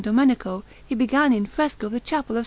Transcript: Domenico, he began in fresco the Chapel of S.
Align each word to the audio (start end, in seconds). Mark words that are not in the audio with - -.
Domenico, 0.03 0.63
he 0.87 0.95
began 0.95 1.31
in 1.31 1.45
fresco 1.45 1.87
the 1.87 1.99
Chapel 1.99 2.35
of 2.35 2.39
S. 2.39 2.39